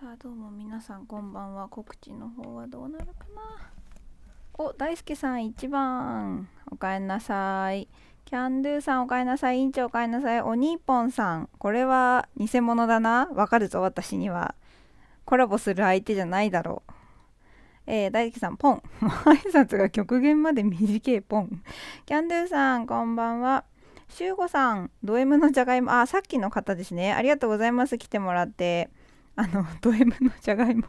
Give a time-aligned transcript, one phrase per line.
[0.00, 3.70] さあどうも皆さんこんばんは告知の方はどうなるかな？
[4.54, 7.86] お大輔さん1番おかえりなさい
[8.24, 14.54] キャンドゥさんおかえりなさい委員長おかえりなさいおにーぽんさんこれは偽物だなわかるぞ私には
[15.26, 16.92] コラボする相手じゃないだろう
[17.86, 18.82] えー、大輔さん、ポン。
[19.02, 21.62] 挨拶が極限まで短いポン。
[22.06, 23.64] キャンドゥさん、こんばんは。
[24.08, 27.12] しゅうごさん、ド M のじゃがいも、あ、さっきの方ですね。
[27.12, 27.98] ありがとうございます。
[27.98, 28.90] 来てもらって。
[29.40, 30.84] あの、ド M のじゃがいも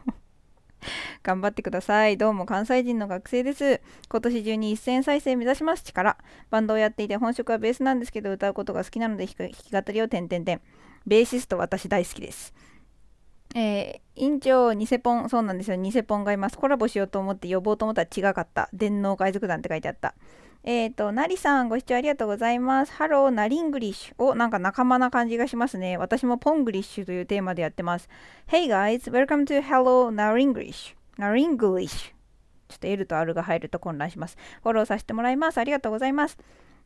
[1.24, 2.18] 頑張ってください。
[2.18, 3.80] どうも関西人の学生です。
[4.10, 5.82] 今年中に1000再生目指します。
[5.82, 6.18] 力。
[6.50, 10.60] バンドをやっていて本職はベースなんですけど、歌うことが好きなので弾き語りを点々点。
[11.06, 12.52] ベーシスト私大好きです。
[13.54, 16.58] えー、院長、ニセポン、そうなんですよ、ニセポンがいます。
[16.58, 18.68] コラボしようと思って呼ぼうと思ったら違かった。
[18.74, 20.14] 電脳海賊団って書いてあった。
[20.64, 22.92] えっ、ー、と、なりさん、ご視聴ありがとうございます。
[22.92, 24.14] ハロー、ナリングリッシュ。
[24.18, 25.96] お、なんか仲間な感じがしますね。
[25.96, 28.08] 私もポングリッシュというテーマでやってます。
[28.46, 30.94] Hey guys, welcome to Hello Naringlish.
[31.18, 32.12] Naringlish.
[32.68, 34.36] ちょっと L と R が入ると混乱します。
[34.62, 35.58] フォローさせてもらいます。
[35.58, 36.38] ありがとうございます。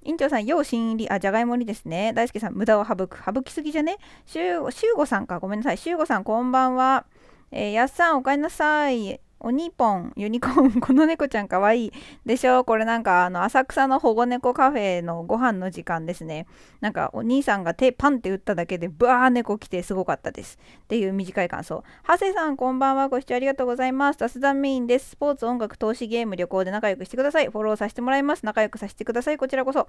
[0.04, 2.14] 院長さん、要新入り、あ、じゃがいもにですね。
[2.14, 3.18] 大輔さん、無駄を省く。
[3.22, 3.98] 省きすぎじゃね？
[4.24, 4.62] しゅう
[4.96, 5.38] ごさんか。
[5.38, 5.76] ごめんなさい。
[5.76, 7.04] しゅうごさん、こんばんは。
[7.50, 9.20] えー、やっさん、おかえりなさい。
[9.38, 11.92] おにぽん、ユニコーン、 この猫ちゃんかわいい
[12.24, 12.64] でしょ？
[12.64, 16.46] これなんかあの浅草の保護猫カフェのご飯の時間ですね。
[16.80, 20.58] なんかお兄さんが手パンって打っただけでブワー猫来てすごかったです。
[20.84, 21.84] っていう短い感想。
[22.02, 23.08] ハセさんこんばんは。
[23.08, 24.18] ご視聴ありがとうございます。
[24.18, 25.10] 雑談メインです。
[25.10, 27.48] スポーツ、音楽、投資、ゲーム、旅行で仲良くしてください。
[27.48, 28.46] フォローさせてもらいます。
[28.46, 29.36] 仲良くさせてください。
[29.36, 29.86] こちらこそ。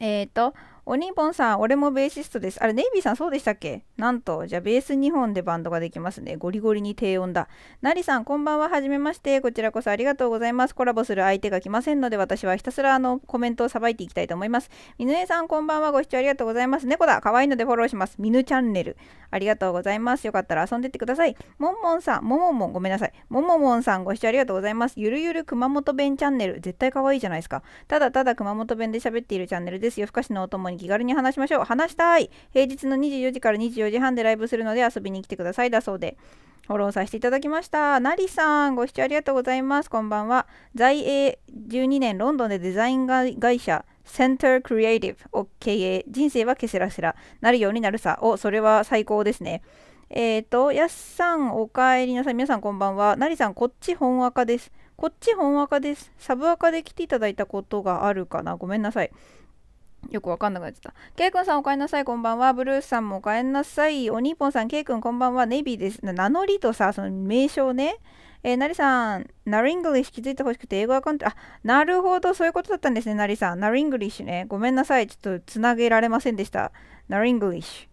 [0.00, 0.54] えっ、ー、と、
[0.84, 2.60] おにぽんさん、俺もベーシストです。
[2.60, 3.84] あれ、ネイビーさんそうでしたっけ？
[3.96, 6.34] なんと、じゃあベース2本でバンドができますね。
[6.34, 7.46] ゴリゴリに低音だ。
[7.82, 8.68] なりさん、こんばんは。
[8.68, 9.40] はじめまして。
[9.40, 10.74] こちらこそありがとうございます。
[10.74, 14.70] コラボする相手が来ませんので、私はひたすらあのコメントをさばいていきたいと思います。
[14.98, 15.92] みぬえさん、こんばんは。
[15.92, 16.86] ご視聴ありがとうございます。
[16.88, 17.20] 猫だ。
[17.20, 18.16] 可愛いのでフォローします。
[18.18, 18.96] みぬチャンネル。
[19.30, 20.26] ありがとうございます。
[20.26, 21.36] よかったら遊んでってください。
[21.58, 23.12] もんもんさん、もももん、ごめんなさい。
[23.28, 24.94] もももんさん、ご視聴ありがとうございます。
[24.96, 26.60] ゆるゆる熊本弁チャンネル。
[26.60, 27.62] 絶対可愛いじゃないですか。
[27.86, 30.00] ただただ熊本弁で喋っているチャンネルです。
[30.00, 31.64] 夜更かしのお供に気軽に話しましょう。
[31.64, 32.30] 話したい。
[32.52, 35.70] 平日の24時から24時半でライブするので遊びに来てください。
[35.70, 36.16] だそうで。
[36.66, 37.98] フォローさせていただきました。
[37.98, 39.90] なりさん、ご視聴ありがとうございます。
[39.90, 40.46] こんばんは。
[40.74, 46.04] 在英12年ロンドンでデザイン会社センタークリエイティブを経営。
[46.08, 47.16] 人生はケセラセラ。
[47.40, 48.18] なるようになるさ。
[48.22, 49.62] お、それは最高ですね。
[50.08, 52.34] えっ、ー、と、やっさん、おかえりなさい。
[52.34, 53.16] 皆さん、こんばんは。
[53.16, 54.70] なりさん、こっち本赤です。
[54.96, 56.12] こっち本赤です。
[56.18, 58.56] サブ赤で来ていただいたことがあるかな。
[58.56, 59.10] ごめんなさい。
[60.10, 60.94] よくわかんなくなっちゃった。
[61.16, 62.52] ケイ君さんおかえりなさい、こんばんは。
[62.52, 64.10] ブルースさんもおかえりなさい。
[64.10, 65.46] おにぽんさん、ケイ君こんばんは。
[65.46, 66.04] ネイビーです。
[66.04, 67.96] 名乗りとさ、その名称ね。
[68.44, 73.60] えー、なりさん、ナリングリッシュ気づいてほしくて英語アカウント、あ、なるほど、そういうことだったんですね、なりさん。
[73.60, 74.46] ナリングリッシュね。
[74.48, 76.72] ごめんなさい、ちょっとつなげられませんでした。
[77.08, 77.91] ナリングリッシュ。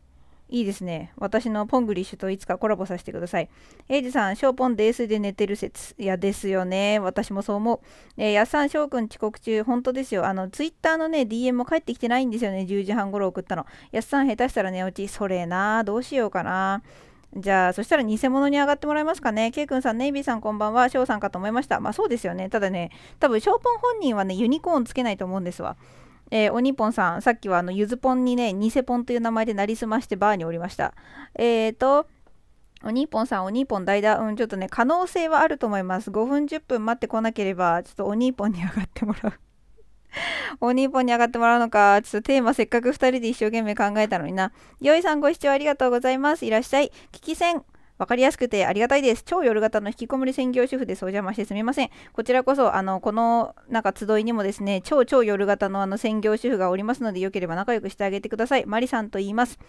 [0.50, 1.14] いいですね。
[1.18, 3.50] 私のポングリッシュといつかコラボさせてください。
[3.88, 5.94] エイジさん、ショーポンデースで寝てる説。
[6.00, 6.98] いや、ですよね。
[6.98, 7.80] 私もそう思う。
[8.18, 9.64] えー、やっさん、翔くん遅刻中。
[9.64, 10.26] 本当ですよ。
[10.26, 12.66] あの、ツイッターのね、DM も返ってきてないんですよね。
[12.68, 13.68] 10時半頃送ったの。
[13.92, 15.08] やっさん、下手したら寝落ち。
[15.08, 15.84] それな。
[15.84, 16.82] どうしようかな。
[17.36, 19.52] じゃあ、そしたら偽物に上がってもらえますかね。
[19.52, 20.90] ケイ君さん、ネイビーさんこんばんは。
[20.90, 21.80] 翔さんかと思いました。
[21.80, 22.50] まあそうですよね。
[22.50, 22.90] ただね、
[23.20, 25.78] 多分、ショーポン本人はね、ユニコーンつけないと思うんですわ。
[26.32, 30.94] えー、おにぽんさん、さっきはあのゆずぽんにね、偽ぽんという名前でなりすましてバーにおりました。
[31.36, 32.08] えーと、
[32.84, 36.12] おにぽんさん、おにぽん代打、うん、ちょっとね、可能性はあると思います。
[36.12, 39.34] 5分、10分待ってこなければ、ちょっとおにぽんに上がってもらう。
[40.62, 44.52] おにぽんに上がってもらうのか、ちょっとテーマせっかく2人で一生懸命考えたのにな。
[44.80, 46.46] よいさんご視聴ありがとうございます。
[46.46, 46.92] いらっしゃい。
[47.12, 47.64] 聞き戦。
[48.00, 49.24] わかりやすくてありがたいです。
[49.24, 51.04] 超夜型の引きこもり専業主婦です。
[51.04, 51.90] お邪魔してすみません。
[52.14, 58.66] こちらこそ、あの、この、なんか集いにもですね、超超夜型のあの専業主婦がおりますので、よければ仲良くしてあげてください。
[58.66, 59.60] マリさんと言います。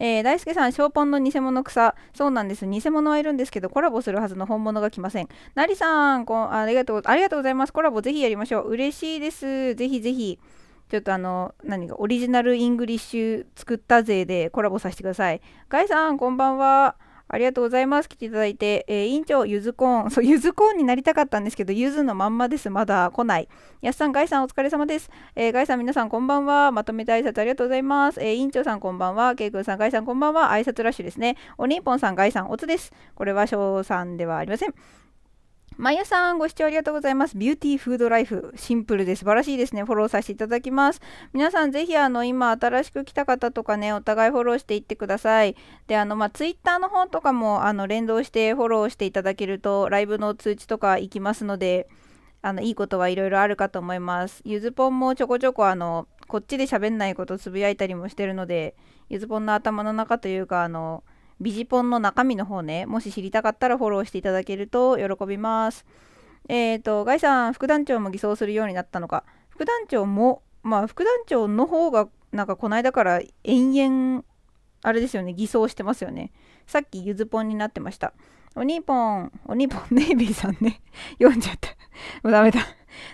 [0.00, 1.94] えー、大輔さん、ショーポンの偽物草。
[2.14, 2.66] そうなんです。
[2.66, 5.28] 偽物はいるんですけど、コラボするはずの本物が来ません。
[5.54, 7.72] なりさんこありがとう、ありがとうございます。
[7.72, 8.70] コラボぜひやりましょう。
[8.70, 9.76] 嬉しいです。
[9.76, 10.40] ぜひぜひ。
[10.88, 15.40] ちょっとあの、何かオリジナルイングリッシュ作ったぜでコラボさせてください。
[15.68, 16.96] ガイさん、こんばんは。
[17.28, 18.08] ありがとうございます。
[18.08, 20.10] 来ていただいて、えー、委員長、ゆずコーン。
[20.10, 22.70] そう、ゆずコーンになりたかったんですけど、ゆずのまんまです。
[22.70, 23.48] まだ来ない。
[23.82, 25.10] やすさん、ガイさん、お疲れ様です。
[25.36, 26.72] えー、ガイさん、皆さん、こんばんは。
[26.72, 28.20] まとめて挨拶ありがとうございます。
[28.20, 29.34] えー、委員長さん、こんばんは。
[29.34, 30.50] ケイ君さん、ガイさん、こんばんは。
[30.50, 31.36] 挨拶ラッシュですね。
[31.58, 32.92] おにんぽんさん、ガイさん、おつです。
[33.14, 34.74] これは、翔さんではありません。
[35.78, 37.38] まやさん、ご視聴ありがとうございます。
[37.38, 38.52] ビューティーフードライフ。
[38.56, 39.84] シンプルで素晴らしいですね。
[39.84, 41.00] フォローさせていただきます。
[41.32, 45.54] 皆さん、ぜひ、あの、今、新しく来た方とかね、お互いフォローしていってください。
[45.86, 51.88] で、あの、まあ、ツイッターの方とかも、あの、連動してフォローしていただけると、ライブの通知とか行きますので、
[52.42, 54.42] あの、いいことはいろいろあるかと思います。
[54.44, 58.74] ゆずぽんもちょこちょこ、あの、こっちで喋んないことつぶやいたりもしてるので、
[59.08, 61.04] ゆずぽんの頭の中というか、あの、
[61.40, 65.86] ビジポンの中身の方ね、もし知りたかったらフォローしていただけると喜びます。
[66.48, 69.24] えっ、ー、と、ガイさん、副団長も偽装するようになったのか。
[69.50, 74.24] 副団長も、まあ、副団長の方が、なんかこの間から延々、
[74.82, 76.32] あれですよね、偽装してますよね。
[76.66, 78.12] さっきゆずぽんになってました。
[78.56, 80.80] おにぽん、おにぽん、ネイビーさんね。
[81.18, 81.70] 読んじゃった。
[82.22, 82.60] もうダメだ。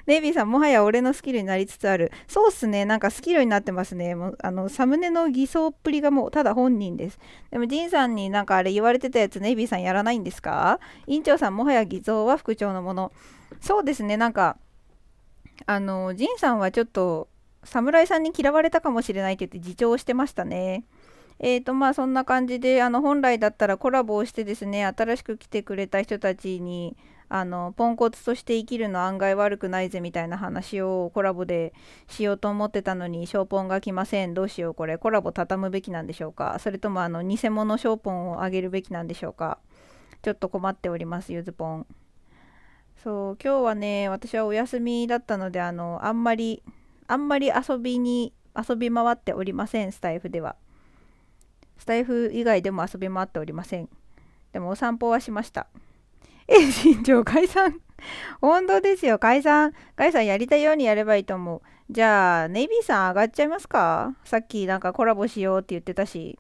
[0.07, 2.13] ネイビーさん、もはや俺のスキルになりつつある。
[2.29, 2.85] そうっすね。
[2.85, 4.15] なんかスキルになってますね。
[4.15, 7.19] もうあのサムネの偽装っぷりがもうただ本人です。
[7.51, 10.81] でも、ジンさんになんかあれ言われてたやつ、ネイビーさんやらないんですか？
[11.07, 13.13] 院長さん、もはや偽造は副長のもの。
[13.61, 14.17] そうですね。
[14.17, 14.59] なんか、
[15.67, 17.29] あの、ジンさんはちょっと、
[17.65, 20.85] 侍さんに嫌われたかもしれないって言って自重してましたね。
[21.41, 26.97] えーとまあそんな感じであの本来だったらコラボをしてですね新しく来てくれた人たちに
[27.29, 31.73] あのポンコツとして生きるの案外悪くないぜみたいな話をコラボで
[32.09, 34.35] しようと思ってたのにショーポンが来ません。
[34.35, 34.99] どうしようこれ。
[34.99, 36.59] コラボ畳むべきなんでしょうか。
[36.59, 39.59] それともあの偽物ショーポンをあげるべきなんでしょうか。
[40.23, 41.87] ちょっと困っておりますゆずぽん
[43.03, 46.63] そう今日はね私はお休みだったのであのあんまり
[47.07, 50.57] あんまり遊びに遊び回っておりませんスタイフでは。
[51.77, 53.91] スタイフ以外でも遊び回っておりません。
[54.53, 55.67] でもお散歩はしました。
[56.49, 57.81] え、新庄解散。
[58.41, 59.73] 本当ですよ、解散。
[59.97, 61.63] 解散やりたいようにやればいいと思う。
[61.91, 64.15] じゃあ、ネイビーさん上がっちゃいますか？
[64.25, 66.39] さっきなんかコラボしようって言ってたし。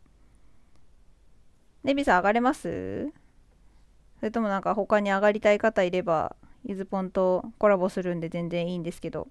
[1.82, 3.12] ネイビーさん上がれます？
[4.18, 9.28] それともなんか他に上がりたい方いれば、ゆずぽんとコラボするんで全然いいんですけど。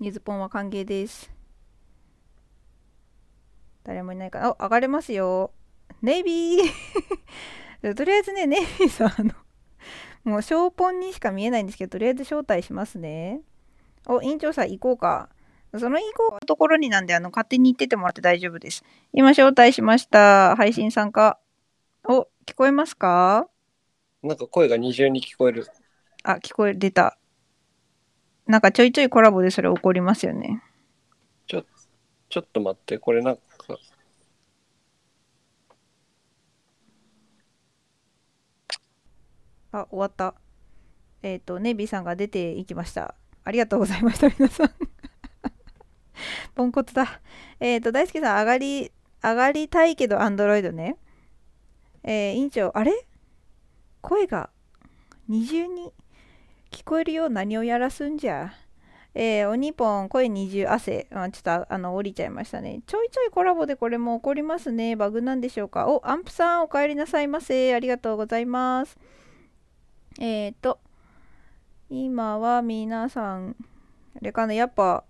[0.00, 1.30] ゆずぽんは歓迎です。
[3.84, 4.50] 誰もいないかな。
[4.50, 5.52] お、上がれますよ。
[6.02, 6.66] ネイビー
[7.82, 9.32] とりあえずね、 ネイビーさん、あの、
[10.24, 13.40] もう、ショーポンにしか見えないんですけど、とりあえず招待しますね。
[14.06, 15.28] お、委員長さん行こうか。
[15.78, 18.82] その行こうところになんで、あの、勝手に行っててもらって大丈夫です。
[19.12, 20.56] 今、招待しました。
[20.56, 21.38] 配信参加。
[22.04, 23.48] お、聞こえますか？
[24.22, 25.66] なんか声が二重に聞こえる。
[26.22, 27.18] あ、聞こえ、出た。
[28.46, 30.62] なんかちょいちょいコラボでそれ起こりますよね。
[31.46, 31.64] ちょ、
[32.28, 33.42] ちょっと待って、これなんか、
[39.72, 40.34] あ、終わった。
[41.22, 43.14] えっ、ー、と、ネビーさんが出ていきました。
[43.44, 44.70] ありがとうございました、皆さん。
[46.54, 47.20] ポンコツだ。
[47.60, 48.92] えっ、ー、と、大輔さん、上がり、
[49.22, 50.96] 上がりたいけど、アンドロイドね。
[52.02, 52.92] えー、委員長、あれ？
[54.00, 54.50] 声が
[55.26, 55.92] 二重に
[56.70, 58.52] 聞こえるよう何をやらすんじゃ？
[59.14, 61.08] えー、おにぽん、声二重汗。
[61.10, 62.82] あちょっとあの降りちゃいましたね。
[62.86, 64.94] ちょいちょいコラボでこれも起こりますね。
[64.94, 65.88] バグなんでしょうか？
[65.88, 67.74] お、アンプさん、お帰りなさいませ。
[67.74, 68.96] ありがとうございます。
[70.18, 70.78] えっ、ー、と、
[71.90, 73.56] 今は皆さん、
[74.16, 75.04] あれかな、やっぱ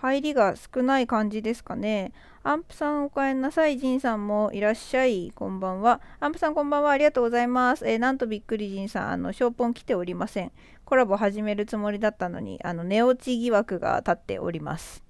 [0.00, 2.12] 入りが少ない感じですかね。
[2.42, 3.78] アンプさんお帰りなさい。
[3.78, 5.32] ジンさんもいらっしゃい。
[5.34, 6.00] こんばんは。
[6.20, 6.92] アンプさんこんばんは。
[6.92, 7.88] ありがとうございます。
[7.88, 10.52] えー、なんとびっくりジンさん、あの、ショーポン来ておりません。
[10.84, 15.02] コラボ始めるつもりだったのに、あの、寝落ち疑惑が立っております。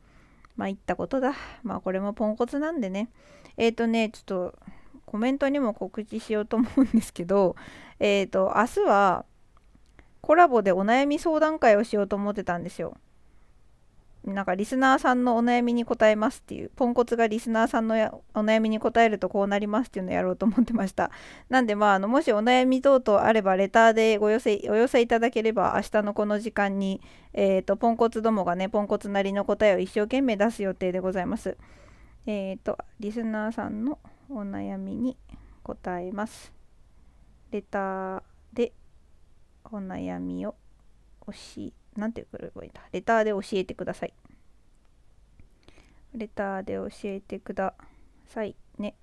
[0.56, 1.34] まあ、言ったことだ。
[1.62, 3.10] まあ、これもポンコツなんでね。
[3.58, 4.58] えっ、ー、とね、ちょっと、
[5.04, 7.54] コメントにも告知しようと思うんですけど、
[8.00, 9.24] えっ、ー、と、明日は、
[10.26, 12.96] コラボでお悩み相談会をしようと思ってたんですよ。
[14.24, 21.12] なんかリスナーさんのお悩みに答えますっていう、ポンコツがリスナーさんのお悩みに答えるとこうなりますっていうのをやろうと思ってました。
[21.48, 27.00] なんでまあ、あのもしお悩み等々あれば、レターでご寄せ、お寄せいただければ、明日のこの時間に、
[27.32, 31.56] えっ、ー、と、ポンコツどもがね、ポンコツなりの答えを一生懸命出す予定でございます。
[32.26, 35.16] えっ、ー、と、リスナーさんのお悩みに
[35.62, 36.52] 答えます。
[37.52, 38.72] レターで
[39.72, 40.54] お悩みを
[41.26, 41.32] 教
[41.62, 42.82] え、なんてくればいいんだ。
[42.92, 44.14] レターで教えてください。
[46.14, 47.74] レターで教えてくだ
[48.26, 48.94] さいね。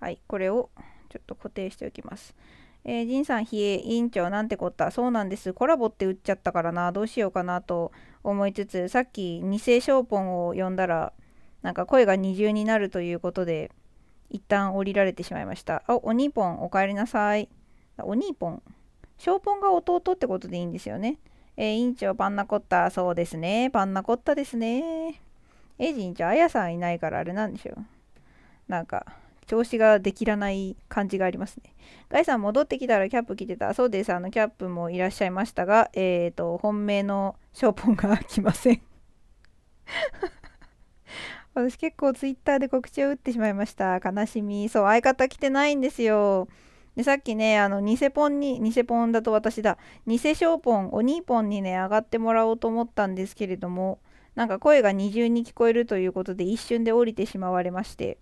[0.00, 0.70] はい、これを
[1.08, 2.34] ちょっと固定しておきます。
[2.84, 4.92] えー、ジンさん、ひえ、委員長、なんてこった。
[4.92, 5.52] そうなんです。
[5.52, 6.92] コラボって打っちゃったからな。
[6.92, 7.90] どうしようかなと
[8.22, 11.12] 思いつつ、さっき偽ショーポンを呼んだら、
[11.62, 13.72] なんか声が二重になるということで、
[14.30, 15.82] 一旦降りられてしまいました。
[15.88, 17.48] あ、おにぽん、お帰りなさい。
[17.98, 18.62] おにぽん。
[19.18, 21.18] ショーポンが弟ってことでいいんですよね。
[21.56, 23.70] えー、委員長、パンナコッタ、そうですね。
[23.70, 25.20] パンナコッタですね。
[25.78, 27.84] えー、委員長、あやさんいないからあれなんでしょう。
[28.68, 29.06] なんか、
[29.46, 31.72] 調子ができらない感じがありますね。
[32.10, 33.72] ガイさん戻ってきたらキャップ着てた。
[33.74, 34.12] そうです。
[34.12, 38.82] あの、キャップもいらっしゃいましたが、えっ、ー、と、本命のショーポンが来ません
[41.54, 43.98] 私結構ツイッターで告知を打ってしまいました。
[44.04, 44.68] 悲しみ。
[44.68, 46.48] そう、相方来てないんですよ。
[46.96, 49.76] で、さっきね、あの、偽ポンに、偽ポンだと私だ、
[50.06, 53.98] 偽ショーポン、お兄ポンにね、上がってもらおうと思ったんですけれども、
[54.34, 58.18] なんか声が二重に聞こえるということで、一瞬で降りてしまわれまして、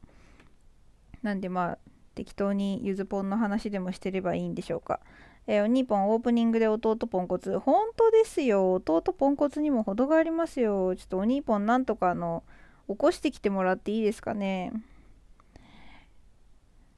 [1.23, 1.79] なんでまあ、
[2.17, 5.01] 適当にゆずぽんの話でもしてればいいんでしょうか。
[5.47, 7.59] えー、お兄ぽんオープニングで弟ポンコツ。
[7.59, 8.75] 本当ですよ。
[8.75, 10.97] 弟ポンコツにも程がありますよ。
[10.97, 12.43] ちょっとお兄ぽんなんとかあの、
[12.89, 14.73] 起こしてきてもらっていいですかね。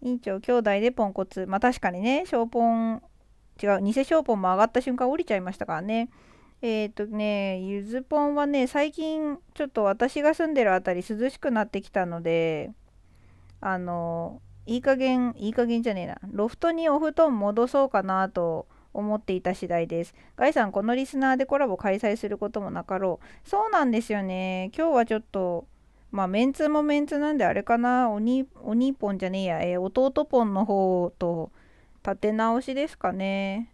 [0.02, 1.46] 委員長、兄弟でポンコツ。
[1.46, 3.02] まあ確かにね、ショーポン、
[3.62, 6.10] 違う、偽ショーポンも上がった瞬間降りちゃいましたからね。
[6.62, 12.72] えっ、とね、ゆずぽんはね、最近ちょっと私が住んでるあたり涼しくなってきたので、
[13.60, 16.18] あの、いい加減、いい加減じゃねえな。
[16.30, 20.14] ロフトにお布団戻そうかなと思っていた次第です。
[20.36, 23.48] ガイさん、このリスナーでコラボ開催することもなかろう。
[23.48, 24.70] そうなんですよね。
[24.76, 25.66] 今日はちょっと、
[26.10, 28.10] まあ、メンツもメンツなんであれかな。
[28.10, 29.62] おに、おにぽんじゃねえや。
[29.62, 31.50] えー、弟ぽんの方と
[32.04, 33.70] 立て直しですかね。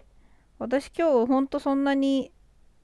[0.58, 2.30] 私今日ほんとそんなに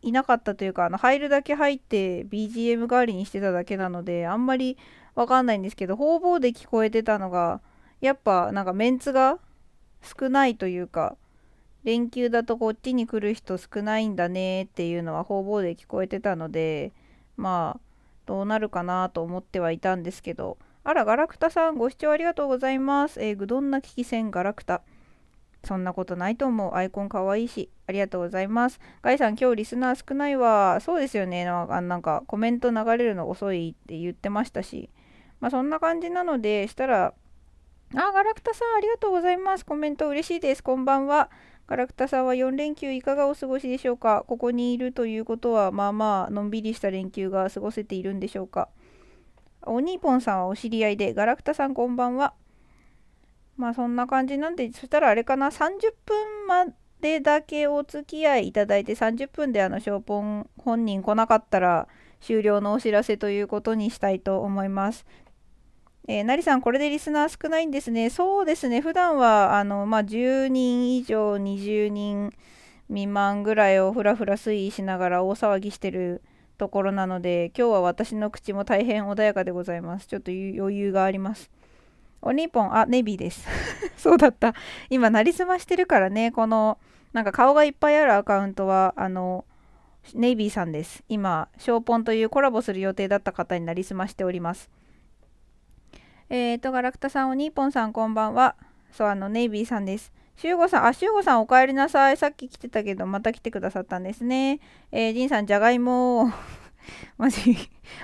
[0.02, 4.76] いなかったというかあの入るだけ入って BGM 代わりにしてただけなのであんまり
[5.14, 7.60] わかんないんですけど方々で聞こえてたのが
[8.00, 9.38] やっぱなんかメンツが
[10.02, 11.16] 少ないというか
[11.84, 16.92] 連休だとこっちに来る人少ないんだねっていうのは方々で聞こえてたので
[17.36, 17.80] まあ
[18.28, 23.22] どうなるかなと思ってはいたんですけどあらガラクタさんご視聴ありがとうございます。
[23.22, 24.80] え、ぐどんな危機戦ガラクタ
[25.64, 26.74] そんなことないと思う。
[26.74, 27.68] アイコンかわいいし。
[27.86, 28.80] ありがとうございます。
[29.02, 30.78] ガイさん、今日リスナー少ないわ。
[30.80, 31.44] そうですよね。
[31.44, 34.88] なんかコメント流れるの遅いって言ってましたし。
[35.40, 37.12] まあそんな感じなので、したら、
[37.94, 39.66] あ、ガラクタさん、ありがとうございます。
[39.66, 40.62] コメント嬉しいです。
[40.62, 41.28] こんばんは。
[41.68, 44.24] ガラクタさんは4連休いかがお過ごしでしょうか？
[44.26, 48.70] ここにいるということは、まあまあ、のんびりした連休が過ごせているんでしょうか？
[49.66, 52.32] おにーぽんさんはお知り合いで、ガラクタさんこんばんは。
[53.58, 56.64] まあそんな感じなんで、そしたらあれかな、30分ま
[57.02, 61.86] でだけお付き合いいただいて、30分であの、ショーポン本人来なかったら
[62.20, 65.04] 終了のお知らせということにしたいと思います。
[66.10, 68.08] えー、なりさん、これでリスナー少ないんですね。
[68.08, 72.32] そうですね、普段はあの、まあ、10人以上、20人
[72.88, 76.22] 未満ぐらいをふらふら推移しながら大騒ぎしてる
[76.56, 80.06] ところなので、今日は私の口も大変穏やかでございます。
[80.06, 81.50] ちょっと余裕があります。
[82.22, 83.46] おにぽん、あ、ネビーです。
[83.98, 84.54] そうだった。
[84.88, 86.78] 今、なりすましてるからね、この、
[87.12, 89.44] なんか顔がいっぱいあるアカウントは、あの、
[90.14, 91.04] ネイビーさんです。
[91.10, 94.70] 今、ショーポンというコラボする予定だった方になりすましております。
[96.30, 98.54] えーと、ガラクタさん、おにーぽんさん、こんばんは。
[98.92, 100.12] そう、あの、ネイビーさんです。
[100.36, 102.16] しゅうごさん、あ、しゅうごさん、お帰りなさい。
[102.16, 104.60] さっき来てたけど、また来てくださったんですね。
[104.92, 106.30] えー、ジンさん、じゃがいも。
[107.18, 107.56] マジ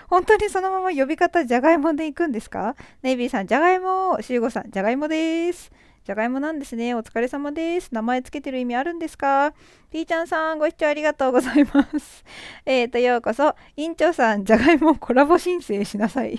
[0.09, 2.77] 本当にそのまま呼び方じゃがいもでいくんですか？
[3.03, 4.21] ネイビーさん、じゃがいも。
[4.21, 5.71] しゅうごさん、じゃがいもです。
[6.05, 6.95] じゃがいもなんですね。
[6.95, 7.89] お疲れ様です。
[7.93, 9.55] 名前つけてる意味あるんですか？
[9.91, 12.25] ピーちゃんさん、ご視聴ありがとうございます。
[12.67, 13.55] えーと、ようこそ。
[13.77, 16.39] 院長さん、じゃがいもコラボ申請しなさい。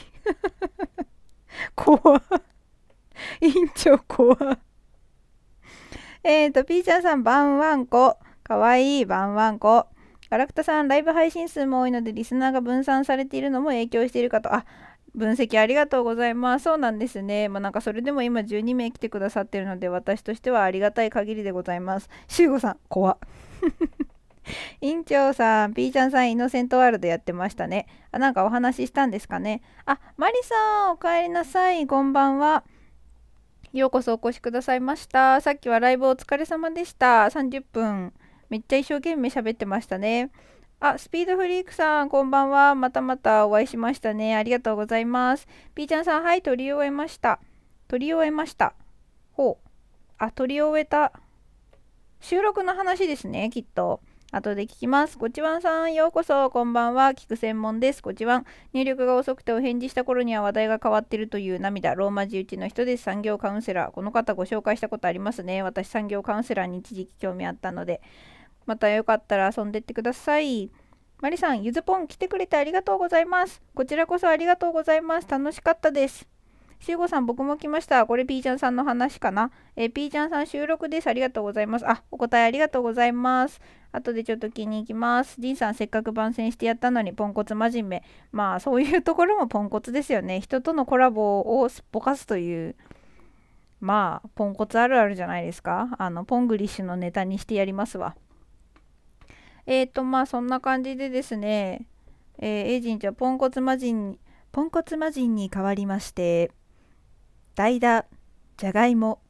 [1.76, 2.22] 怖
[3.42, 4.36] 院長怖
[6.24, 8.18] えーと、ピーちゃんさん、バンワンコ。
[8.44, 9.88] かわいい、バンワンコ。
[10.30, 14.54] ガラクタさん、ライブ配信数も多いので、リスナーが分散されているのも影響しているかと。
[14.54, 14.66] あ、
[15.14, 16.64] 分析ありがとうございます。
[16.64, 17.48] そうなんですね。
[17.48, 22.10] まあ、なんかそれでも今12名来てくださってるので、私としてはありがたい限りでございます。
[22.28, 23.18] しゅうごさん、怖
[24.82, 27.88] 院長さん、ピーちゃんさん、イノセントワールドやってましたね。
[28.12, 29.62] あ、なんかお話ししたんですかね。
[29.86, 31.88] あ、マリさん、お帰りなさい。
[31.88, 32.64] こんばんは。
[33.74, 35.42] ようこそお越しくださいました。
[35.42, 37.25] さっきはライブお疲れ様でした。
[37.25, 38.14] 30分。
[38.50, 40.32] めっちゃ一生懸命喋ってましたね。
[40.80, 42.75] あ、スピードフリークさん、こんばんは。
[42.75, 44.36] またまたお会いしましたね。
[44.36, 45.48] ありがとうございます。
[45.74, 47.40] ピーちゃんさん、はい、撮り終えました。
[47.88, 48.75] 撮り終えました。
[49.34, 49.70] ほう。
[50.18, 51.12] あ、撮り終えた。
[52.22, 54.00] 収録の話ですね、きっと。
[54.36, 55.18] 後で聞きます。
[55.18, 56.50] ごちわんさん、ようこそ。
[56.50, 57.12] こんばんは。
[57.12, 58.01] 聞く専門です。
[58.01, 58.46] ごちわん。
[58.74, 61.96] 入力が遅くてお返事した頃には話題が変わってるという涙。
[61.96, 63.04] ローマ字打ちの人です。
[63.04, 63.92] 産業カウンセラー。
[63.92, 65.63] この方ご紹介したことありますね。
[65.63, 68.01] 私、産業カウンセラーに一時期興味あったので。
[68.65, 70.70] またよかったら遊んでってください。
[71.22, 73.62] マリさん、ゆずぽん来てくれてありがとうございます。
[73.74, 75.30] こちらこそありがとうございます。
[75.30, 76.27] 楽しかったです。
[76.79, 78.05] しゅうごさん、僕も来ました。
[78.05, 79.51] これ、ピーちゃんさんの話かな？
[79.75, 81.08] えー、ピーちゃんさん収録です。
[81.08, 81.88] ありがとうございます。
[81.88, 83.60] あ、お答えありがとうございます。
[83.91, 85.39] 後でちょっと気に行きます。
[85.39, 88.03] ジンさん、せっかく番宣してやったのに、ポンコツ真面目。
[88.32, 90.41] まあ、そういうところもポンコツですよね。
[90.41, 92.75] 人とのコラボをすっぽかすという、
[93.79, 95.96] まあ、ポンコツあるあるじゃないですか。
[95.98, 98.15] あの、ポングリッシュのネタにしてやりますわ。
[99.65, 101.88] えっ、ー、と、まあそんな感じでですね、
[102.38, 104.20] えー、エイジンちゃん、ポンコツ魔人、
[104.51, 106.51] ポンコツ魔人に変わりまして、
[107.56, 108.04] 代打、
[108.58, 109.22] じゃがいも。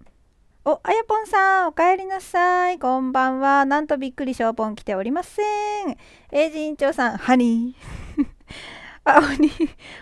[0.66, 2.80] お、あやぽんさん、おかえりなさい。
[2.80, 3.66] こんばんは。
[3.66, 5.96] なんとびっくりしょうぽん来ておりません。
[6.32, 8.26] エイジン長さん、ハニー。
[9.06, 9.52] あ、おに、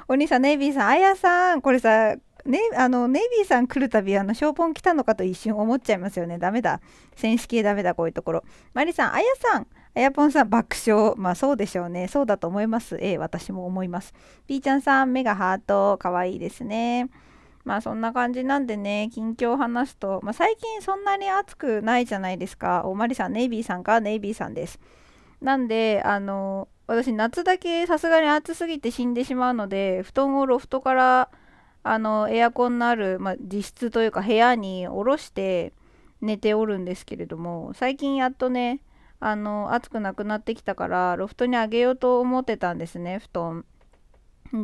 [0.07, 1.61] お兄さん、ネイビーさん、あやさん。
[1.61, 2.15] これさ、
[2.45, 6.81] ね、あのネイビーさん来るたびあのショーポン来たのかと一瞬思っちゃいますよねダメだ
[7.15, 14.13] 選手系ダメだこういうところマリさんあやさんあやぽんさん爆笑まあそうでしょうねそうだと思いますええ私も思います
[14.45, 17.09] ピーちゃんさん目がハートかわいいですね
[17.63, 22.83] まあそんな感じなんでね近況を話すと、まあ、最近そんなに暑くないじゃないですか。
[22.85, 24.01] おまりさんネイビーさんか？
[24.01, 24.79] ネイビーさんです。
[25.41, 31.29] なんであの私夏だけさすがに暑すぎて死んでしまうので布団をロフトから
[31.83, 35.73] あのエアコンのある、まあ、自室というか部屋に下ろして
[36.21, 38.81] 寝ておるんですけれども最近やっとね
[39.19, 43.65] あの暑くなくなってきたからロフトにあげようと思ってたんですね布団。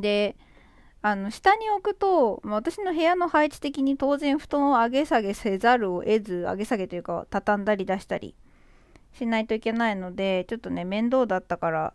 [0.01, 0.37] で
[1.01, 8.35] あの下に置くと私の部屋の配置的に当然布団を上げ下げせざるを得ず上げ下げというか畳んだり出したり
[9.13, 11.93] しないといけないのでちょっとね面倒だったから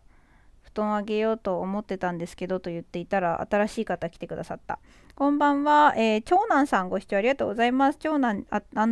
[0.63, 4.79] 布団を上げようと思ってたんですけどと言っていたら新しい方来てくださった。
[5.17, 7.97] こんばんは、えー、長男さんご視聴ありがとうございます。
[7.97, 8.45] 長男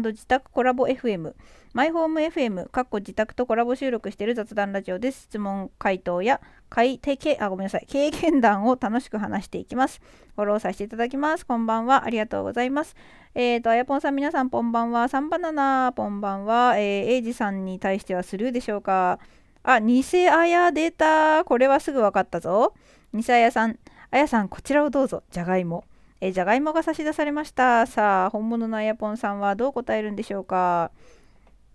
[0.05, 1.33] 自宅コラボ FM
[1.73, 5.23] マイホーム FM かっこ自宅とコラボ収録している雑談ラジオです。
[5.23, 6.39] 質問回答や
[6.85, 7.85] いてあごめんなさい。
[7.89, 9.99] 経験談を楽しく話していきます。
[10.37, 11.45] フォローさせていただきます。
[11.45, 12.05] こんばんは。
[12.05, 12.95] ありがとうございます。
[13.35, 15.09] えーとあやぽんさん皆さんこんばんは。
[15.09, 19.19] 3バナナこんばんは、えー、エイジさんに対してはスルーでしょうか。
[19.61, 21.43] あ、偽あや出た。
[21.43, 22.73] これはすぐ分かったぞ。
[23.13, 23.77] 偽あやさん。
[24.09, 25.23] あやさん、こちらをどうぞ。
[25.29, 25.83] じゃがいも。
[26.25, 27.85] えじゃがいもが差し出されました。
[27.85, 30.89] さあ、本物のあやぽんさんはどう答えるんでしょうか。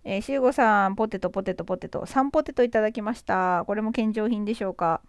[0.03, 1.99] えー、しゅうごさん、ポテト、ポテト、ポテト。
[2.01, 3.63] 3ポテトいただきました。
[3.67, 5.01] これも献上品でしょうか。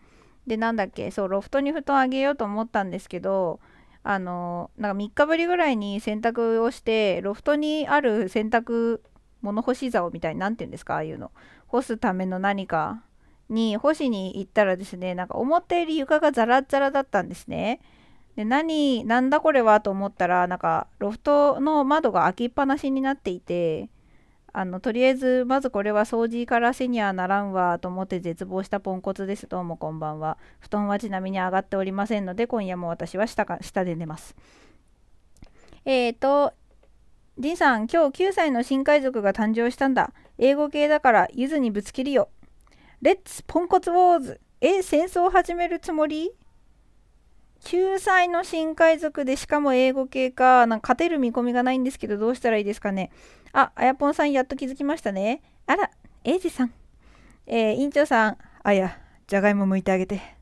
[0.47, 3.61] で、なんだっけ、そう、ロフトに布団あげようと思ったんですけど、
[4.03, 9.01] あの、なんか3日ぶりぐらいに洗濯をして、ロフトにある洗濯
[9.41, 11.31] 物干し竿みたいに、なんて言うんですか、ああいうの。
[11.67, 13.03] 干すための何か
[13.49, 17.81] に干しに行ったらですねなんか思ったより床がザラザラだったんですね。
[18.41, 19.83] で何なんだこれは？
[19.83, 23.91] と思ったらなんかロフトの窓が開きっぱなしになっていて
[24.55, 29.47] あのとりあえずまずこれは掃除からせにはならんわと思って絶望したポンコツです。
[29.47, 30.39] どうもこんばんは。
[30.61, 34.35] 布団はちなみに上がっておりませんので今夜も私は下か下で寝ます。
[35.85, 36.55] えーと
[37.39, 40.15] ジンさん今日9歳の新海賊が誕生したんだ。
[40.39, 42.31] 英語系だからゆずにぶつけるよ。
[43.03, 44.41] レッツポンコツウォーズ。
[44.63, 46.33] え、戦争を始めるつもり？
[47.65, 50.67] ?9 歳の新海賊でしかも英語系か。
[50.67, 53.11] なんか勝てる見込みがないんですけどどうしたらいいですかね。
[53.53, 55.43] あ、あやぽんさんやっと気づきましたね。
[55.67, 55.91] あら、
[56.25, 56.73] エイジさん。
[57.47, 58.39] えー、院長さん。
[58.63, 60.41] あや、じゃがいも剥いてあげて。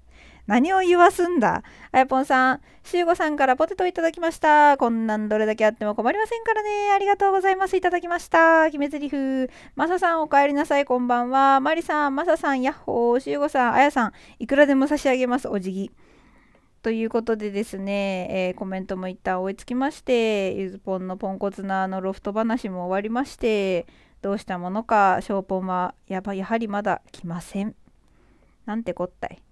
[0.49, 4.79] 何を言わすんだあやぽんさん、しゅうごさんからポテトいただきました。
[4.79, 6.91] こんなんどれだけあっても困りませんからね。
[6.91, 7.77] ありがとうございます。
[7.77, 8.65] いただきました。
[8.65, 9.51] 決め台詞。
[9.77, 10.87] まささん、お帰りなさい。
[10.87, 11.61] こんばんは。
[11.61, 13.21] まりさん、まささん、やっほー。
[13.21, 15.49] しゅうごさん、あやさん、いくらでも差し上げます。
[15.49, 15.91] お辞儀。
[16.83, 23.87] ということでですね、えー、コメントも一旦追いつきまして、ゆずぽんのポンコツなあのロフト話も終わりまして、
[24.23, 27.75] どうしたものか、ショーポンはやばやはりまだ来ません。
[28.67, 29.43] なんてこったい。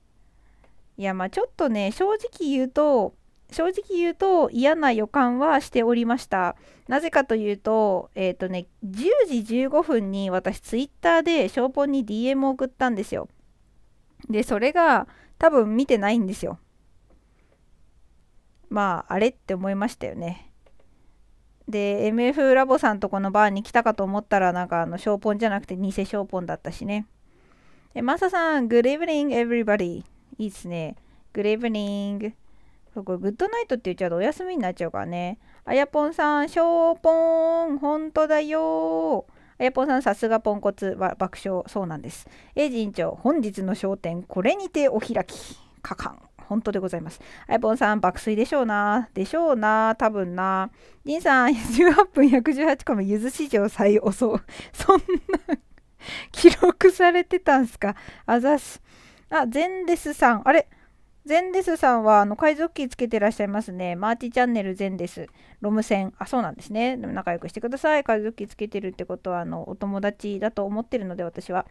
[0.99, 3.15] いやまあちょっとね正直言うと
[3.53, 6.57] 正直言うと嫌な予感はしておりました。
[6.89, 13.29] なぜかというと、えっ、ー、とね、10時15分に私ツイッターでショーポンに DM を送ったんですよ。
[14.29, 15.07] で、それが
[15.39, 16.59] 多分見てないんですよ。
[18.69, 20.53] まあ、あれって思いましたよね。
[21.69, 27.07] で、MF ラボさんとこのバーに来たかと思ったら、なんかあの、ショーポンじゃなくて偽ショーポンだったしね。
[27.95, 30.05] え、マサさん、Good evening, everybody.
[30.39, 30.97] いいっすね。
[31.33, 32.35] Good evening.
[32.95, 35.39] これグッドナイトって言っちゃうとお休みになっちゃうからね。
[35.65, 39.27] あやぽんさん、しょーぽん、ほんとだよ
[39.59, 41.65] あやぽんさん、さすがポンコツは爆笑。
[41.67, 42.29] そうなんです。
[42.55, 45.59] えじん長、本日の焦点、これにてお開き。
[45.83, 46.26] かかん。
[46.49, 47.21] 本当でございます。
[47.47, 49.09] あやぽんさん、爆睡でしょうな。
[49.15, 49.95] でしょうな。
[49.97, 50.71] 多分な。
[51.05, 54.41] じんさん、18分118個もゆず史上最遅。
[54.73, 54.97] そん
[55.49, 55.57] な
[56.33, 57.95] 記録されてたんすか？
[58.27, 58.81] あざす。
[59.29, 60.49] あ、ゼンデスさん。
[60.49, 60.69] あれ？
[61.25, 63.97] ゼンデスさんはあの海賊旗つけてらっしゃいますね。
[63.97, 65.27] マーティチャンネルゼンデス。
[65.61, 66.15] ROM専。
[66.19, 66.97] あ、そうなんですね。
[66.97, 68.05] でも仲良くしてください。
[68.05, 71.67] 海賊旗つけてるってことはあのお友達だと思ってるので私は。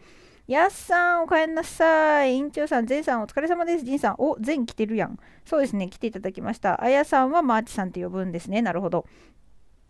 [0.47, 2.36] やっさん、おかえりなさい。
[2.36, 3.84] 院長さん、ゼンさん、お疲れ様です。
[3.84, 5.17] ジンさん、お、ゼン来てるやん。
[5.43, 6.84] そうですね、来ていただきました。
[6.84, 8.62] あやさんはマーチさんって呼ぶんですね。
[8.62, 9.08] なるほど。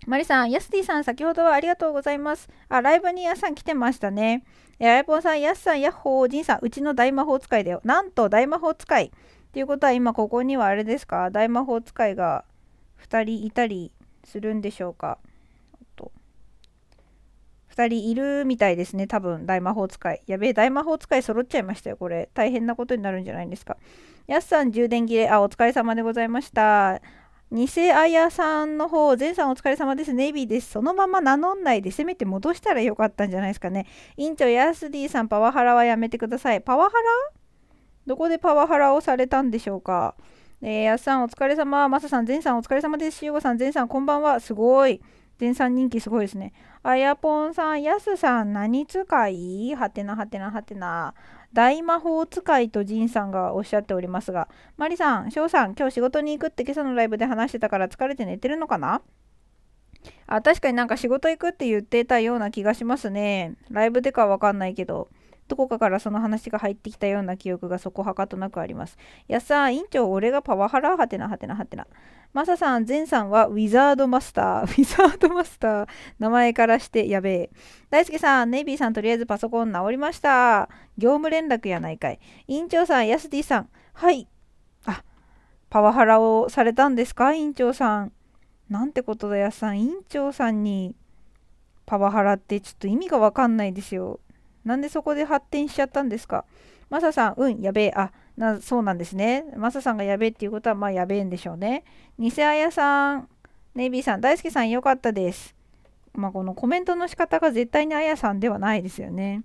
[0.08, 2.48] マリさん、ヤスティさん、先ほどはありがとうございます。
[2.70, 4.46] あ、ライブにヤスさん来てましたね。
[4.80, 7.82] え、あやぽんさん、ヤスさん、ヤッホー、ジンさん、うちの大魔法使いだよ。
[7.84, 9.06] なんと、大魔法使い。
[9.08, 9.12] っ
[9.52, 11.32] ていうことは、今、ここにはあれですか？
[11.32, 12.46] 大魔法使いが
[13.02, 13.92] 2人いたり
[14.24, 15.18] するんでしょうか？
[17.76, 19.08] 2人いるみたいですね。
[19.08, 20.22] 多分、大魔法使い。
[20.28, 21.98] やべえ、大魔法使い揃っちゃいましたよ。
[21.98, 23.78] これ、大変なことになるんじゃないですか。
[24.28, 25.30] やすさん、充電切れ。
[25.30, 27.02] あ、お疲れ様でございました。
[27.52, 30.14] 偽あやさんの方、前さんお疲れ様です。
[30.14, 30.72] ネイビーです。
[30.72, 33.86] そのまま名乗んないで、せめて戻したらよかったんじゃないですかね。
[34.18, 36.62] 院長、ヤスディさん、パワハラはやめてください。
[36.62, 37.40] パワハラ？
[38.08, 40.16] どこでパワハラをされたんでしょうか
[40.62, 41.88] えー、やすさんお疲れ様。
[41.88, 43.20] まささん、前さんお疲れ様です。
[43.20, 44.40] しゅうごさん、前さんこんばんは。
[44.40, 45.02] すごい。
[45.38, 46.54] 全さん人気すごいですね。
[46.84, 49.76] あやぽんさん、やすさん、何使い？
[49.76, 51.14] はてなはてなはてな。
[51.54, 59.02] 大魔法使いとジンさんがおっしゃっておりますが、マリさん、翔さん、今日仕事に行くって今朝のライブで話してたから疲れて寝てるのかな？
[60.28, 63.56] あ、確かになんか仕事行くって言ってたような気がしますね。
[63.70, 65.10] ライブでかわかんないけど。
[65.48, 68.98] どこかからその話が入ってきたような記憶がそこはかとなくあります。
[69.28, 71.86] やさ、院長、俺がパワハラはてなはてなはてな。
[72.34, 74.64] マサさん、ゼンさんはウィザードマスター。
[74.66, 75.88] ウィザードマスター。
[76.20, 77.50] 名前からしてやべえ。
[77.90, 80.68] 大輔さん、ネイビーさん、とりあえずパソコン直りました。
[80.98, 82.20] 業務連絡やないかい。
[82.48, 83.70] 院長さん、ヤスディさん。
[83.94, 84.28] はい。
[84.86, 85.04] あ、
[85.70, 87.34] パワハラをされたんですか？
[87.34, 88.12] 院長さん。
[88.68, 89.80] なんてことだ、やさん。
[89.80, 90.96] 院長さんに
[91.86, 94.20] パワハラってちょっと意味がわかんないですよ。
[94.66, 96.44] なんでそこで発展しちゃったんですか？
[96.90, 97.94] マサさん、うん、やべえ。
[97.96, 99.46] あ、なそうなんですね。
[99.56, 101.84] マサさんがやべえっていうことは、まあやべえんでしょうね。
[102.20, 103.30] 偽あやさん、
[103.74, 105.56] ネイビーさん、大好きさん、よかったです。
[106.14, 109.44] まあ、このコメントの仕方が絶対にあやさんではないですよね。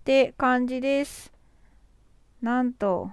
[0.00, 1.32] って感じです。
[2.42, 3.10] なんと、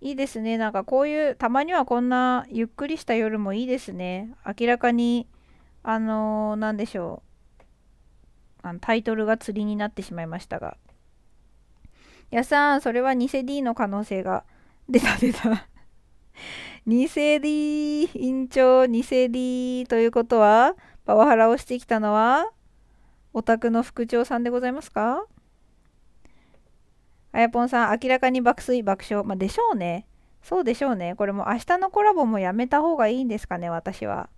[0.00, 0.56] いいですね。
[0.56, 4.32] なんかこういう、たまにはこんなゆっくりした夜もいいですね。
[4.58, 5.26] 明らかに、
[5.82, 7.31] あのー、なんでしょう。
[8.62, 10.76] あのタイトルが釣りになってしまいましたが。
[12.30, 14.44] やさん、それは偽 D の可能性が
[14.88, 15.66] 出た出た。
[16.86, 22.50] 偽 D 院長偽 D ということはパワハラをしてきたのは
[23.32, 25.24] お宅の副長さんでございますか？
[27.32, 29.24] あやぽんさん明らかに爆睡爆笑。
[29.24, 30.06] まあでしょうね。
[30.42, 31.14] そうでしょうね。
[31.14, 34.28] これも明日のコラボもやめた方がいいんですかね私は。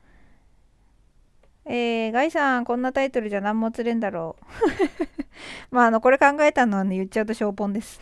[1.67, 4.37] えー、ガイさんこんなタイトルじゃ何も釣れんだろ
[5.71, 8.01] う まあ、あの、これ考えたのはね、言っちゃうとショーポンです。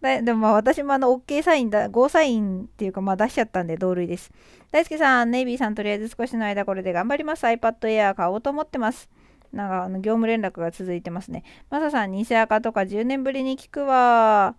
[0.22, 4.30] でもまあ私もあの OK サインだ、ゴーサインっていうかまあ出しちゃったんで同類です。
[4.70, 7.44] 大輔さん、ネイビーさんとりあえず少しの間これで頑張ります。
[7.44, 9.08] iPad Air 買おうと思ってます。
[9.52, 11.44] なんかあの業務連絡が続いてますね。
[11.70, 14.54] マサさん、偽赤とか10年ぶりに聞くわ。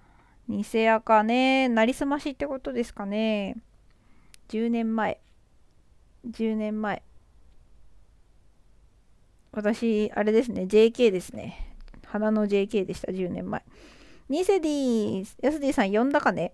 [0.49, 1.69] 偽赤ね。
[1.69, 3.57] なりすましってことですかね。
[4.49, 5.19] 10年前。
[6.29, 7.03] 10年前。
[9.57, 11.75] 私、あれですね、JK ですね。
[12.05, 13.65] 花の JK でした、10年前。
[14.29, 16.53] ニセディ、ヤスディさん呼んだかね？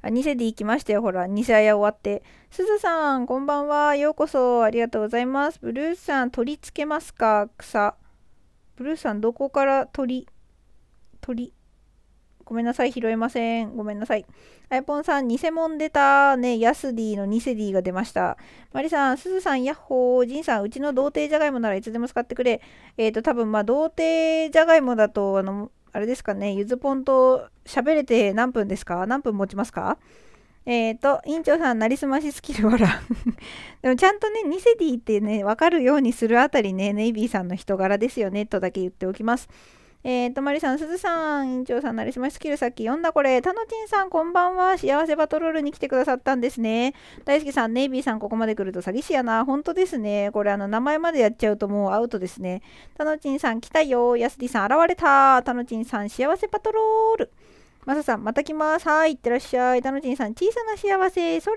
[0.00, 2.22] あ、ニセディ行きましたよ、ほら、ニセアヤ終わって。
[2.52, 3.96] すずさん、こんばんは。
[3.96, 5.58] ようこそ、ありがとうございます。
[5.60, 7.48] ブルースさん、取り付けますか？
[7.58, 7.96] 草。
[8.76, 10.28] ブルースさん、どこから取り、
[11.20, 11.52] 取り、
[12.46, 13.76] ごめんなさい、拾えません。
[13.76, 14.24] ごめんなさい。
[14.68, 16.36] あやぽんさん、偽物出た。
[16.36, 18.38] ね、ヤスディの偽ディが出ました。
[18.72, 20.26] マリさん、すずさん、ヤッホー。
[20.26, 22.62] ジンさん、うちの童貞じゃがいもならいつでも使ってくれ。
[22.96, 29.06] えっ、ー、と、多分まあ、童貞じゃがいもだと、あの、あれですかね、ゆずぽんと喋れて何分ですか？
[29.06, 29.98] 何分持ちますか？
[30.66, 33.00] えっ、ー、と、院長さん、なりすましスキルわら。
[33.82, 39.48] でもちゃんとね、ニセディってね、わかるようにするあたりね、ネイビーさんの人柄ですよね、とだけ言っておきます。
[40.08, 43.42] えーと、まりさん、すずさん、院長さん、なりすましスキルさっき読んだこれ。
[43.42, 44.78] たのちんさん、こんばんは。
[44.78, 46.94] 幸せバトロールに来てくださったんですね。
[47.24, 49.44] 大好きさん、ネイビーさん、ここまで来ると詐欺師やな。
[49.44, 50.30] 本当ですね。
[50.32, 52.62] これ、あの、名前までやっちゃうともうアウトですね。
[52.96, 54.16] たのちんさん、来たよ。
[54.16, 55.42] やすりさん、現れた。
[55.42, 57.32] たのちんさん、幸せパトロール。
[57.84, 58.88] まささん、また来ます。
[58.88, 59.82] はい、いってらっしゃい。
[59.82, 61.40] たのちんさん、小さな幸せ。
[61.40, 61.56] それ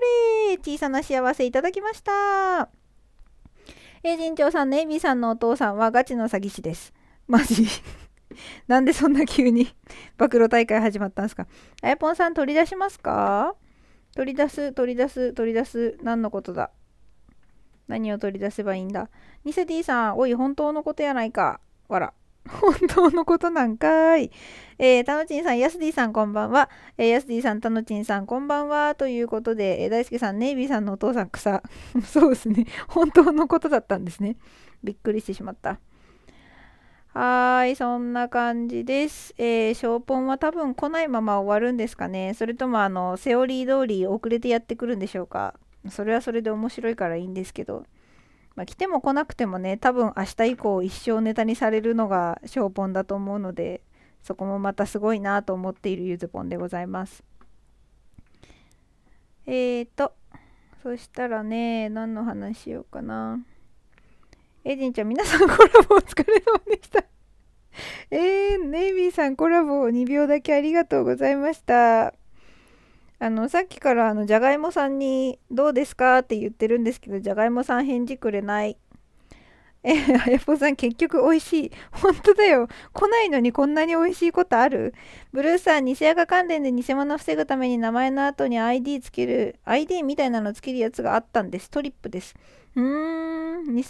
[0.58, 2.68] 小さな幸せいただきました。
[4.02, 6.92] えー、陣長さん、ネイビーさんのお父さんはガチの詐欺師です。
[7.28, 7.64] マジ
[8.68, 9.68] なんでそんな急に
[10.18, 11.46] 暴露大会始まったんですか？
[11.82, 13.54] あやぽんさん取り出しますか？
[14.14, 15.98] 取り出す、取り出す、取り出す。
[16.02, 16.70] 何のことだ？
[17.88, 19.08] 何を取り出せばいいんだ？
[19.44, 21.60] ニセ D さん、おい、本当のことやないか。
[21.88, 22.12] わら。
[22.48, 24.30] 本当のことなんかい。
[24.78, 26.70] えー、たのちんさん、やすディさん、こんばんは。
[26.96, 28.94] えー、やすディさん、たのちんさん、こんばんは。
[28.94, 31.62] ということで、えー、大輔さん、ネイビーさんのお父さん、草。
[32.04, 32.66] そうですね。
[32.88, 34.36] 本当のことだったんですね。
[34.82, 35.78] びっくりしてしまった。
[37.12, 39.34] はい、そんな感じです。
[39.36, 42.34] えー、ショーポンは多分来ないまま終わるんですかね。
[42.34, 45.54] それとも、あの、セオリー通り遅れてやってくるんでしょうか。
[45.88, 47.84] それはそれで面白いからいいんですけど。
[48.54, 53.80] まあ、来ても来なくてもね、多分明日以降一生ネタにされるのがショーポンだと思うので、
[54.22, 57.24] そこもまたすごいなと思っているゆずぽんでございます。
[59.46, 60.12] えーと、
[60.82, 63.40] そしたらね、何の話しようかな。
[64.64, 65.56] エジンちゃん、皆さんコラ
[65.88, 67.04] ボお疲れ様でした。
[68.10, 72.14] えー、ネイビーさんコラボ2秒だけありがとうございました。
[73.22, 78.78] あのさっきからあのじゃがいもさんに「どうですか?」って言ってるんですけどじゃがいもさん返事くれない
[79.82, 79.92] え
[80.26, 84.94] あやぽさん結局美味しい本当だよ来ないのにこんなに美味しいことある？
[85.32, 92.34] ブルースさん偽アカ関連で偽物を防ぐために名前の後に ID つける ID みたいなのつけるやつがあったんですトリップです
[92.74, 93.84] うーん偽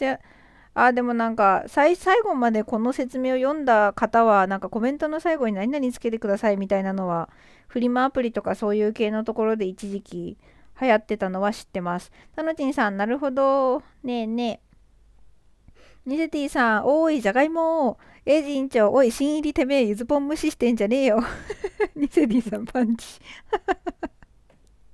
[0.74, 7.28] あでもなんか最後までこの説明を読んだ方はなんかコメントの最後に何々つけてくださいみたいなのは
[7.66, 10.38] フリマアプリとかそういう系のところで一時期
[10.80, 12.10] 流行ってたのは知ってます。
[12.34, 13.82] タノチンさん、なるほど。
[14.02, 14.70] ねえねえ。
[16.06, 17.98] ニセティさん、おい、じゃがいも。
[18.24, 21.22] エイジ委員長、おい、新入りてめえ、ゆずぽん無視してんじゃねえよ。
[21.94, 23.20] ニセティさん、パンチ。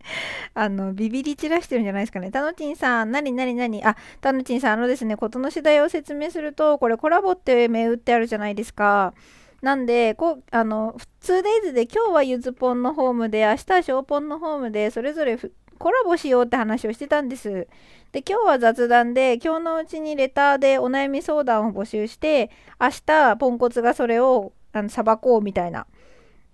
[0.55, 2.31] あの、ビビり散らしてるんじゃないですかね。
[2.31, 9.15] タノチンさん、なになになにあ、タノチンさん、あのですね、事の次第を説明すると、これコラボって銘打ってあるじゃないですか。
[9.63, 15.39] なんで、こう、あの、2days で今日はゆずぽんのホームで、明日はショーポンのホームで、それぞれ
[15.79, 17.67] コラボしようって話をしてたんです。
[18.13, 25.87] で、今日は雑談で、今日のうちにレターでお悩み相談を募集して、明日、ポンコツがそれを、あの、さばこうみたいな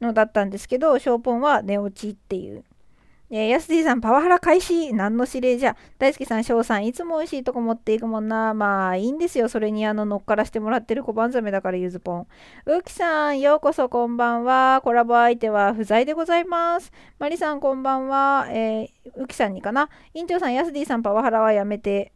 [0.01, 2.65] のだったんですけど、ショーポンは寝落ちっていう
[3.35, 5.75] えー、ヤスディさん、パワハラ開始何の指令じゃ。
[5.99, 8.53] 大輔さん、翔さん、いつも美味しいとこ持っていくもんな。
[8.53, 9.49] まあ、いいんですよ。
[9.49, 12.27] それに、あの、乗っからしてもらってる小判ザメだから、ゆずぽん。
[12.67, 14.83] うきさん、ようこそ、こんばんは。
[14.85, 16.93] コラボ相手は不在でございます。
[17.19, 18.49] マリさん、こんばんは。
[18.51, 19.89] えー、うきさんにかな？
[20.13, 22.13] 院長さん、ヤスディさん、パワハラはやめて、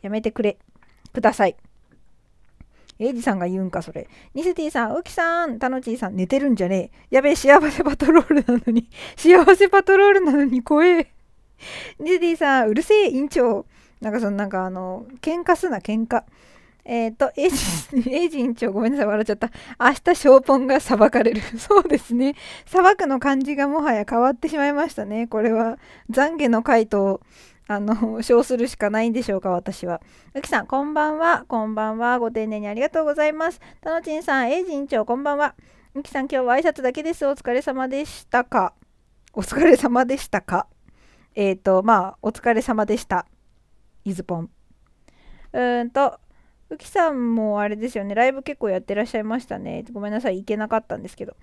[0.00, 0.56] やめてくれ、
[1.12, 1.56] ください。
[2.98, 4.08] エイジさんが言うんか、それ。
[4.34, 7.16] ニセティさん、ウキさん、タノチーさん、寝てるんじゃねえ。
[7.16, 8.88] やべえ、幸せパトロールなのに。
[9.16, 11.12] 幸せパトロールなのに怖え。
[11.98, 13.66] ニセティさん、うるせえ、委員長。
[14.00, 16.22] なんかその、なんかあの、喧嘩すな、喧嘩。
[16.88, 17.56] えっ、と、エイジ、
[18.10, 19.50] エイジ委員長、ごめんなさい、笑っちゃった。
[19.80, 21.42] 明日、ショーポンが裁かれる。
[21.58, 22.36] そうですね。
[22.64, 25.26] 裁くの漢字がもはや変わってしまいましたね。
[25.26, 25.78] これは、
[26.10, 27.20] 懺悔の回答。
[27.68, 30.00] あの、称するしかないんでしょうか、私は。
[30.34, 31.44] うきさん、こんばんは。
[31.48, 32.20] こんばんは。
[32.20, 33.60] ご丁寧にありがとうございます。
[33.80, 35.56] たのちんさん、えいじん長、こんばんは。
[35.94, 37.26] うきさん、今日は挨拶だけです。
[37.26, 38.72] お疲れ様でしたか？
[39.32, 40.68] お疲れ様でしたか？
[41.34, 43.26] えっ、ー、と、まあ、お疲れ様でした。
[44.04, 44.50] いずぽん。
[45.52, 46.20] うーんと、
[46.70, 49.84] うきさんもあれですよね、ライブ結構やってらっしゃいましたね。
[49.90, 51.34] ごめんなさい、行けなかったんですけど。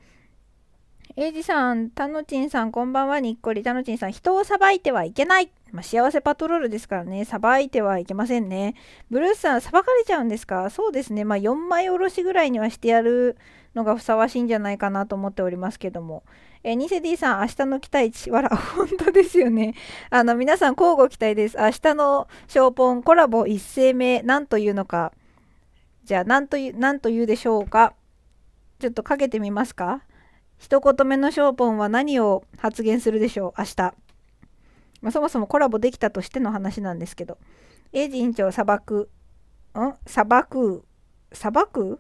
[1.17, 3.19] エイジさん、タノチンさん、こんばんは。
[3.19, 3.62] にっこり。
[3.62, 5.51] タノチンさん、人をさばいてはいけない。
[5.73, 8.75] まあ、幸せパトロールですからね、さばいてはいけませんね。
[9.09, 10.69] ブルースさん、さばかれちゃうんですか？
[10.69, 11.25] そうですね。
[11.25, 13.36] まあ、4枚おろしぐらいにはしてやる
[13.73, 16.23] のがふさわしいんじゃないかなと思っておりますけども。
[16.63, 19.73] えニセディさん、明日の期待値、わら、本当ですよね。
[20.09, 21.57] あの、皆さん、交互期待です。
[21.57, 25.12] 明日のショーポンコラボ一斉目、何というのか。
[26.05, 27.95] じゃあ、何という、何というでしょうか？
[28.79, 30.03] ちょっとかけてみますか？
[30.57, 33.59] 一言目のショーポンは何を発言するでしょう？
[33.59, 33.93] 明日。
[35.03, 37.37] まあ、そもそもコラボできたとしての話なんですけど。
[37.91, 39.09] エイジ委員長砂漠。
[39.77, 39.93] ん？
[40.07, 40.83] 砂漠？
[41.33, 41.99] 砂漠？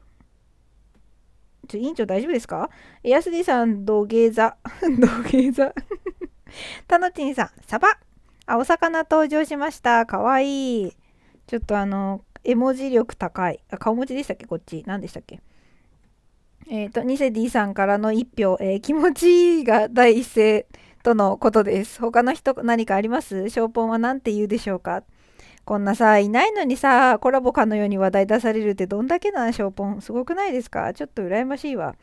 [1.67, 2.69] ちょ、委員長大丈夫ですか？
[3.03, 4.57] エアスディさん、土下座。
[4.99, 5.73] 土下座。
[6.87, 7.99] タノチンさん、サバ。
[8.45, 10.05] あ、お魚登場しました。
[10.05, 10.97] かわいい。
[11.47, 13.63] ちょっとあの、絵文字力高い。
[13.69, 14.45] あ、顔文字でしたっけ？
[14.45, 14.83] こっち。
[14.85, 15.41] 何でしたっけ？
[16.69, 20.65] えっ、ー、と、ニセディさんからの1票、えー、気持ちが第一声
[21.03, 21.99] とのことです。
[21.99, 23.49] 他の人何かあります？
[23.49, 25.03] ショーポンは何て言うでしょうか？
[25.65, 30.01] こんなさ、いないのにさ、コラボかのように話題出されるってどんだけな、ショーポン。
[30.01, 30.93] すごくないですか？
[30.93, 31.95] ちょっと羨ましいわ。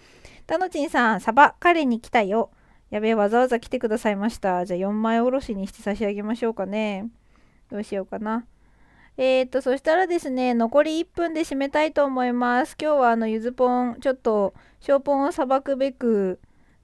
[0.47, 2.51] タノチンさん、サバ、彼に来たよ。
[2.91, 4.67] やべえ、わざわざ来てくださいました。
[4.67, 7.09] じゃあ4枚おろしにして差し上げましょうかね。
[7.71, 8.45] どうしようかな。
[9.17, 12.77] えー、っと、そしたらですね、残り1分で締めたいと思います。
[12.81, 16.39] 今日はあの、ゆずぽん、ちょっと、ショーポンをさばくべく、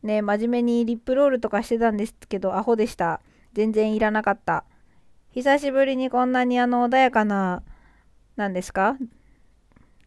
[0.07, 3.21] ね、真面目にリップロールとかしてたんですけど、アホでした。
[3.53, 4.65] 全然いらなかった。
[5.33, 7.63] 久しぶりにこんなにあの、穏やかな、
[8.37, 8.97] 何ですか？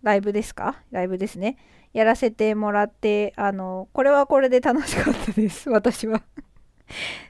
[0.02, 0.82] ライブですか？
[0.90, 1.58] ライブですね。
[1.94, 5.70] やらせてもらって、あの、これはこれで楽しかったです。
[5.72, 6.22] 私は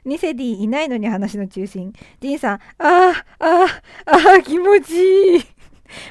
[0.04, 1.92] ニセディいないのに話の中心。
[2.20, 3.66] ジンさん、ああ、ああ、
[4.06, 5.40] ああ、気持ちいい。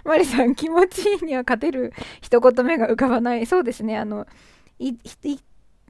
[0.03, 3.45] マリさん、気持ちいいには勝てる一言目が浮かばない。
[3.45, 4.27] そうですね、あの、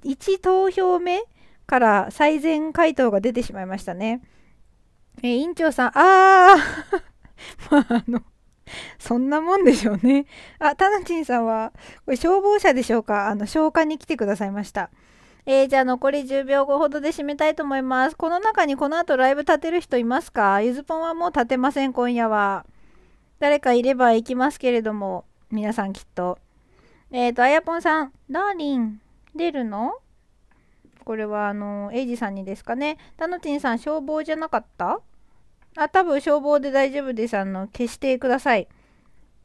[0.03, 1.23] 1投票目
[1.65, 4.21] から最善回答が出てしまいましたね。
[5.21, 6.55] えー、委員長さん、ああ
[7.71, 8.21] まあ、あの、
[8.97, 10.25] そんなもんでしょうね。
[10.59, 11.73] あ、タナチンさんは、
[12.05, 13.27] これ消防車でしょうか？
[13.27, 14.89] あの、消火に来てくださいました。
[15.45, 18.15] えー、じゃあ残り10秒後ほどで締めたいと思います。
[18.15, 20.62] この中にこの後ライブ立てる人いますか？
[20.62, 22.65] ゆずぽんはもう立てません、今夜は。
[23.39, 26.38] 誰かいれば行きますけれども、皆さんきっと。
[27.12, 29.01] えっ、ー、と、あやぽんさん、ダーリン、
[29.35, 29.93] 出るの？
[31.05, 34.99] これはあのエイジさんにですかねタノチンさん消防じゃなかった？
[35.77, 38.67] あ多分消防で大丈夫ですあの消してください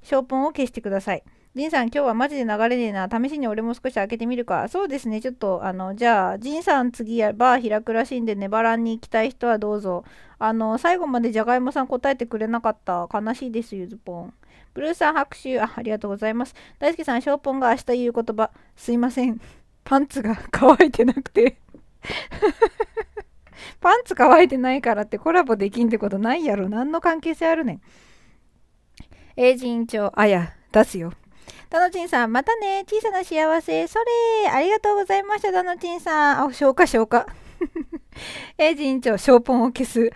[0.02, 1.22] ショーポンを消してください
[1.54, 3.08] ジンさん、今日はマジで流れねえな。
[3.08, 4.66] 試しに俺も少し開けてみるか。
[4.66, 5.20] そうですね。
[5.20, 10.02] ちょっと、あの、じゃあ、ジンさん次やバー開くらしいんで、ネバランに行きたい人はどうぞ。
[10.40, 13.08] あの、最後までじゃがいもさん答えてくれなかった。
[13.08, 14.34] 悲しいです、ゆずぽん。
[14.74, 15.72] ブルーさん拍手あ。
[15.76, 16.56] ありがとうございます。
[16.80, 18.50] 大輔さん、ショーポンが明日言う言葉。
[18.74, 19.40] すいません。
[19.84, 21.58] パンツが乾いてなくて
[23.80, 26.68] パンツ乾いてないからってコラボできんってことないやろ。
[26.68, 27.80] 何の関係性あるねん。
[29.36, 31.12] エイジ委員長、あや、出すよ。
[31.68, 32.84] タノチンさん、またね。
[32.88, 33.86] 小さな幸せ。
[33.88, 36.44] それありがとうございました、タノチンさん。
[36.44, 37.26] あ、消化消化。
[38.58, 40.10] エイジ委員長、ショーポンを消す。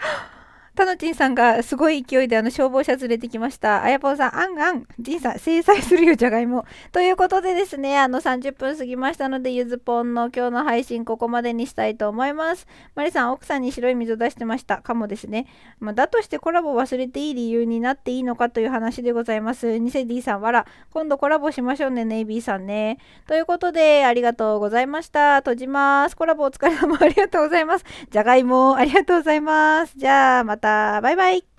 [0.79, 3.83] タノチンさんがすごい勢いであの消防車連れてきました。
[3.83, 6.67] あやぽんさん、あんあん、ジンさん、制裁するよ、じゃがいも。
[6.93, 12.69] ということでですね、あの30分過ぎましたので、ゆずぽんの今日の配信ここまでにしたいと思います。
[12.95, 14.77] マリさん、奥さんに白い水を出してました。
[14.77, 15.49] かもですね。
[15.81, 19.79] まあ、だとしてコラボ忘れていい理由になっていいのかという話でございます。
[19.79, 22.99] ニセ D さん、わら、今度コラボしましょうね、ネイビーさんね。
[23.27, 25.39] ということで、ありがとうございました。
[25.39, 26.17] 閉じます。
[26.17, 27.85] コラボお疲れ様 ありがとうございます。
[28.13, 29.95] じゃがいも、ありがとうございます。
[29.97, 31.58] じゃあ、またた、バイバイ。